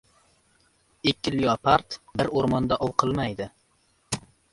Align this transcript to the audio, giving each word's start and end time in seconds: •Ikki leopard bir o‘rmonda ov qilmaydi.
•Ikki 1.11 1.33
leopard 1.41 1.97
bir 2.21 2.31
o‘rmonda 2.39 2.79
ov 2.87 2.95
qilmaydi. 3.05 3.49